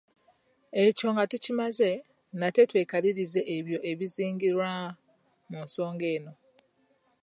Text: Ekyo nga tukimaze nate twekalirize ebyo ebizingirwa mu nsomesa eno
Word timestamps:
Ekyo 0.83 1.07
nga 1.13 1.23
tukimaze 1.31 1.89
nate 2.39 2.61
twekalirize 2.69 3.41
ebyo 3.55 3.77
ebizingirwa 3.91 4.69
mu 5.49 5.59
nsomesa 5.65 6.07
eno 6.15 6.33